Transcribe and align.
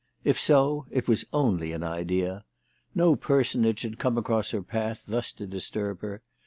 If 0.23 0.39
so 0.39 0.87
it 0.89 1.07
was 1.07 1.25
only 1.31 1.73
an 1.73 1.83
idea. 1.83 2.43
No 2.95 3.15
personage 3.15 3.83
had 3.83 3.99
come 3.99 4.17
across 4.17 4.49
her 4.49 4.63
path 4.63 5.03
thus 5.05 5.31
to 5.33 5.45
disturb 5.45 6.01
her. 6.01 6.23